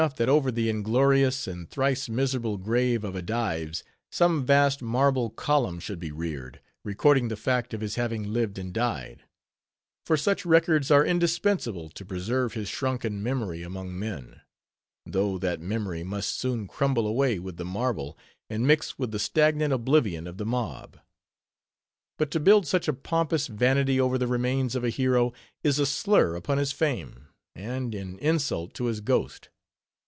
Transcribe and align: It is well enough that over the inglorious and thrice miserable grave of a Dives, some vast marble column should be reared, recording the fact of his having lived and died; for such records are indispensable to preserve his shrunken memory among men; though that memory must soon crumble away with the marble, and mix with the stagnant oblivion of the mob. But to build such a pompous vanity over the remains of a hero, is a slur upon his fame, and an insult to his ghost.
It 0.01 0.03
is 0.03 0.07
well 0.17 0.17
enough 0.17 0.17
that 0.17 0.29
over 0.29 0.51
the 0.51 0.67
inglorious 0.67 1.47
and 1.47 1.69
thrice 1.69 2.09
miserable 2.09 2.57
grave 2.57 3.03
of 3.03 3.15
a 3.15 3.21
Dives, 3.21 3.83
some 4.11 4.43
vast 4.43 4.81
marble 4.81 5.29
column 5.29 5.79
should 5.79 5.99
be 5.99 6.11
reared, 6.11 6.59
recording 6.83 7.27
the 7.27 7.35
fact 7.37 7.71
of 7.71 7.81
his 7.81 7.97
having 7.97 8.33
lived 8.33 8.57
and 8.57 8.73
died; 8.73 9.25
for 10.03 10.17
such 10.17 10.43
records 10.43 10.89
are 10.89 11.05
indispensable 11.05 11.87
to 11.89 12.03
preserve 12.03 12.53
his 12.55 12.67
shrunken 12.67 13.21
memory 13.21 13.61
among 13.61 13.99
men; 13.99 14.41
though 15.05 15.37
that 15.37 15.61
memory 15.61 16.01
must 16.01 16.35
soon 16.35 16.67
crumble 16.67 17.05
away 17.05 17.37
with 17.37 17.57
the 17.57 17.63
marble, 17.63 18.17
and 18.49 18.65
mix 18.65 18.97
with 18.97 19.11
the 19.11 19.19
stagnant 19.19 19.71
oblivion 19.71 20.25
of 20.25 20.37
the 20.37 20.47
mob. 20.47 20.97
But 22.17 22.31
to 22.31 22.39
build 22.39 22.65
such 22.65 22.87
a 22.87 22.93
pompous 22.93 23.45
vanity 23.45 23.99
over 23.99 24.17
the 24.17 24.25
remains 24.25 24.73
of 24.73 24.83
a 24.83 24.89
hero, 24.89 25.31
is 25.63 25.77
a 25.77 25.85
slur 25.85 26.33
upon 26.35 26.57
his 26.57 26.71
fame, 26.71 27.27
and 27.55 27.93
an 27.93 28.17
insult 28.17 28.73
to 28.73 28.85
his 28.85 28.99
ghost. 28.99 29.49